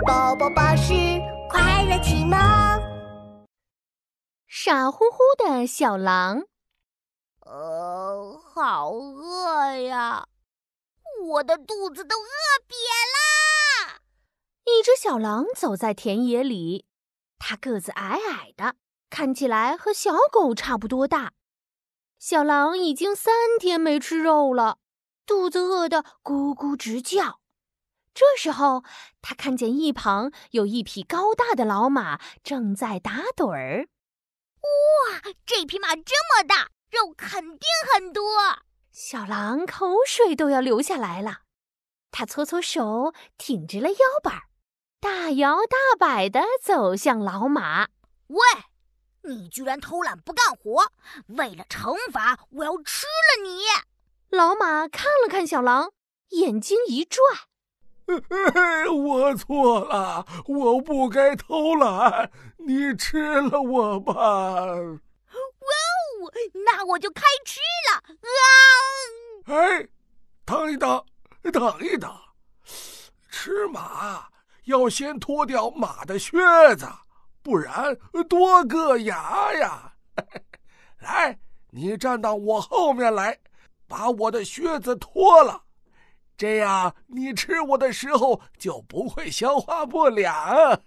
[0.00, 0.94] 宝宝巴士
[1.50, 2.38] 快乐启蒙。
[4.48, 6.44] 傻乎乎的小狼，
[7.40, 10.28] 呃，好饿呀，
[11.24, 12.72] 我的肚子都饿瘪
[13.12, 14.00] 啦。
[14.64, 16.86] 一只小狼走在田野里，
[17.38, 18.76] 它个子矮矮的，
[19.10, 21.32] 看起来和小狗差不多大。
[22.18, 24.78] 小狼已经三天没吃肉了，
[25.26, 27.41] 肚子饿得咕咕直叫。
[28.14, 28.84] 这时候，
[29.20, 33.88] 他看见一旁有一匹高大的老马正在打盹儿。
[34.60, 38.22] 哇，这匹马这么大，肉肯定很多。
[38.90, 41.40] 小狼口水都要流下来了。
[42.10, 44.42] 他搓搓手，挺直了腰板，
[45.00, 47.88] 大摇大摆地走向老马。
[48.28, 48.38] 喂！
[49.24, 50.92] 你居然偷懒不干活！
[51.28, 53.62] 为了惩罚，我要吃了你！
[54.28, 55.92] 老马看了看小狼，
[56.30, 57.22] 眼睛一转
[58.92, 64.72] ：“我错了，我不该偷懒，你吃了我吧！”哇
[65.34, 66.32] 哦，
[66.64, 67.60] 那我就开吃
[67.90, 68.14] 了！
[69.54, 69.58] 啊！
[69.58, 69.88] 哎，
[70.44, 71.04] 等一等，
[71.52, 72.10] 等一等，
[73.28, 74.28] 吃马
[74.64, 76.38] 要先脱掉马的靴
[76.76, 76.86] 子。
[77.42, 77.96] 不然
[78.28, 79.92] 多硌牙呀！
[81.02, 81.36] 来，
[81.70, 83.36] 你站到我后面来，
[83.88, 85.64] 把我的靴子脱了，
[86.36, 90.34] 这样你吃我的时候就不会消化不良。
[90.34, 90.80] 好啊，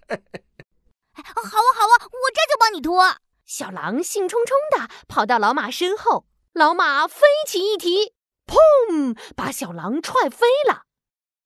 [1.23, 3.17] 好啊，我这就帮你脱。
[3.45, 8.13] 小狼兴冲冲地跑到老马身后，老马飞起一蹄，
[8.45, 10.83] 砰，把小狼踹飞了。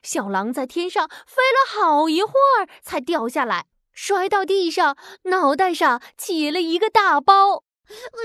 [0.01, 3.67] 小狼在天上飞了好一会儿，才掉下来。
[3.91, 7.65] 摔到地上，脑袋上起了一个大包，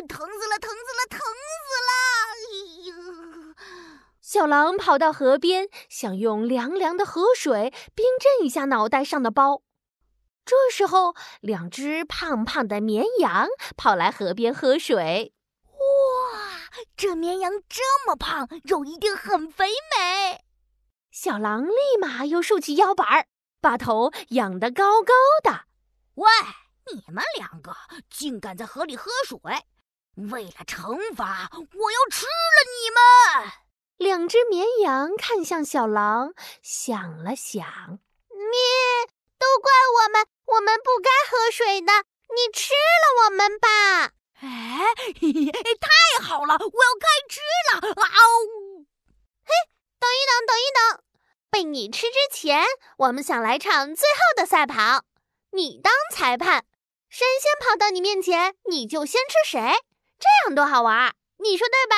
[0.09, 1.91] 疼死了，疼死了，疼死了！
[2.39, 2.55] 哎
[2.87, 2.95] 呀，
[4.35, 9.63] 小狼跑到河边，想用凉凉的河水冰镇一下脑袋上的包。
[10.45, 13.47] 这时候，两只胖胖的绵羊
[13.77, 15.33] 跑来河边喝水。
[15.69, 15.79] 哇，
[16.97, 20.43] 这绵羊这么胖，肉一定很肥美。
[21.13, 23.27] 小狼立马又竖起腰板儿。
[23.61, 25.15] 把头仰得高高
[25.45, 25.67] 的，
[26.15, 26.27] 喂，
[26.93, 27.73] 你们两个
[28.11, 29.39] 竟敢在河里喝水！
[30.17, 33.53] 为了惩罚，我要吃了你们！
[33.97, 37.65] 两只绵羊看向小狼，想了想，
[38.29, 38.59] 咩，
[39.39, 39.71] 都怪
[40.03, 41.93] 我们，我们不该喝水的，
[42.35, 44.13] 你吃了我们吧！
[44.41, 44.95] 哎，
[45.81, 47.41] 太好了，我要开吃
[47.73, 47.93] 了！
[47.93, 48.07] 啊
[48.43, 48.87] 呜！
[49.45, 49.53] 嘿，
[49.99, 51.05] 等一等，等一等。
[51.51, 52.65] 被你吃之前，
[52.99, 55.05] 我们想来场最后的赛跑。
[55.53, 56.65] 你当裁判，
[57.09, 59.61] 谁先跑到你面前，你就先吃谁。
[60.19, 61.97] 这样多好玩，你说对吧？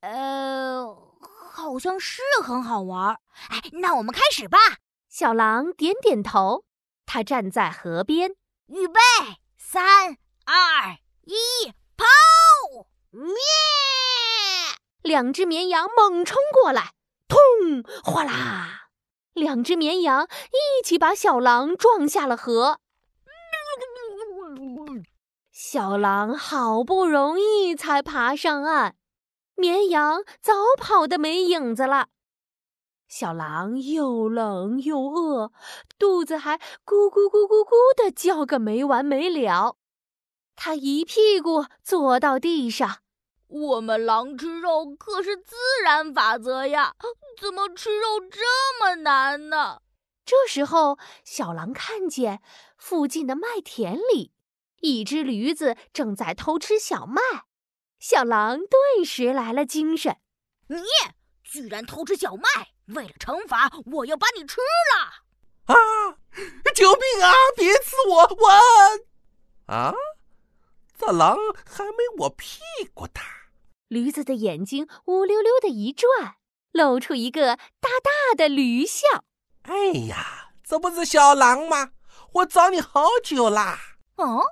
[0.00, 0.96] 呃，
[1.56, 3.16] 好像是很好玩。
[3.48, 4.58] 哎，那我们开始吧。
[5.08, 6.64] 小狼点点头，
[7.06, 8.32] 他站在河边，
[8.66, 9.00] 预备，
[9.56, 11.34] 三二一，
[11.96, 12.04] 跑！
[13.12, 13.30] 咩！
[15.02, 16.94] 两只绵羊猛冲过来，
[17.28, 17.38] 痛！
[18.02, 18.88] 哗啦！
[19.32, 22.80] 两只绵羊一起把小狼撞下了河，
[25.52, 28.96] 小狼好不容易才爬上岸，
[29.56, 32.08] 绵羊早跑得没影子了。
[33.06, 35.52] 小狼又冷又饿，
[35.98, 39.76] 肚子还咕咕咕咕咕的叫个没完没了。
[40.56, 42.98] 他一屁股坐到地上。
[43.46, 45.54] 我们狼吃肉可是自
[45.84, 46.96] 然法则呀，
[47.40, 48.40] 怎么吃肉这
[48.80, 49.80] 么难呢？
[50.24, 52.42] 这时候，小狼看见
[52.76, 54.32] 附近的麦田里，
[54.80, 57.20] 一只驴子正在偷吃小麦，
[58.06, 60.18] 小狼顿时来了精神。
[60.66, 60.76] 你
[61.42, 62.44] 居然偷吃小麦，
[62.88, 64.60] 为了惩罚，我要把你吃
[64.92, 65.74] 了！
[65.74, 65.74] 啊！
[66.74, 67.32] 救命啊！
[67.56, 68.20] 别刺我！
[68.24, 69.94] 我啊！
[70.98, 72.60] 这狼还没我屁
[72.92, 73.22] 股大。
[73.88, 76.34] 驴子的眼睛乌溜溜的一转，
[76.72, 79.06] 露出一个大大的驴笑。
[79.62, 81.92] 哎呀，这不是小狼吗？
[82.34, 83.78] 我找你好久啦。
[84.16, 84.42] 哦，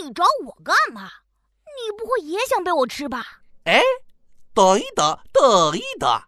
[0.00, 1.10] 你找我干嘛？
[1.76, 3.42] 你不会也想被我吃吧？
[3.64, 3.82] 哎，
[4.54, 6.22] 等一等，等一等，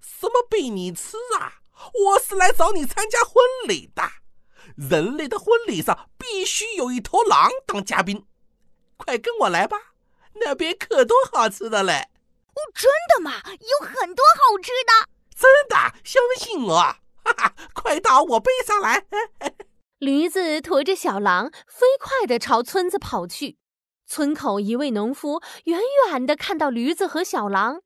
[0.00, 1.60] 什么被你吃啊？
[1.92, 4.02] 我是来找你参加婚礼的。
[4.76, 8.26] 人类的婚礼上必须有一头狼当嘉宾，
[8.96, 9.76] 快跟我来吧。
[10.34, 12.08] 那边可多好吃的嘞！
[12.54, 13.32] 哦，真的吗？
[13.44, 16.76] 有很多好吃的，真的，相信我！
[16.76, 19.04] 哈哈，快到我背上来！
[19.98, 23.57] 驴子驮着小狼，飞快地朝村子跑去。
[24.08, 25.78] 村口一位农夫远
[26.08, 27.82] 远地看到驴子和小狼，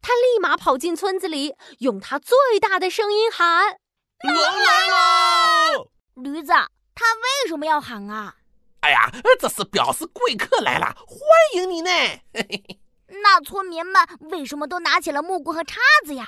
[0.00, 3.76] 他立马跑进村子里，用他最大的声音喊
[4.24, 6.50] ：“狼来了！”驴驴子，
[6.94, 8.36] 他为什么要喊啊？
[8.80, 11.18] 哎呀，这是表示贵客来了，欢
[11.54, 11.90] 迎你呢。
[13.22, 16.26] 那村民们为什么都拿起了木棍和叉子呀？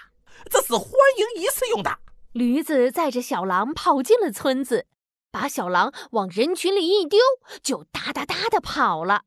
[0.51, 1.99] 这是欢迎仪式用的。
[2.33, 4.87] 驴子载着小狼跑进了村子，
[5.31, 7.19] 把小狼往人群里一丢，
[7.63, 9.23] 就哒哒哒的跑了。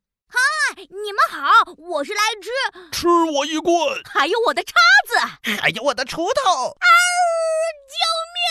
[0.81, 2.50] 嗨，你们好，我是来吃
[2.92, 4.74] 吃我一棍，还有我的叉
[5.07, 5.16] 子，
[5.62, 6.69] 还有我的锄头。
[6.69, 6.88] 啊！
[7.88, 7.94] 救
[8.33, 8.42] 命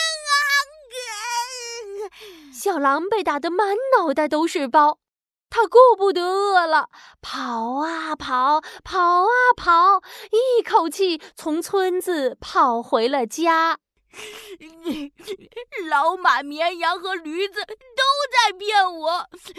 [2.06, 2.54] 啊！
[2.54, 5.00] 小狼被打得满脑袋都是包。
[5.48, 6.88] 他顾不得饿了，
[7.20, 10.00] 跑啊跑，跑啊跑，
[10.30, 13.78] 一口气从村子跑回了家。
[15.88, 18.02] 老马、绵羊和驴子都
[18.32, 19.54] 在骗我，我怎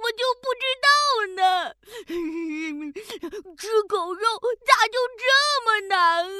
[0.00, 0.88] 么就不知道
[1.36, 1.74] 呢？
[4.14, 6.35] 肉咋就这么难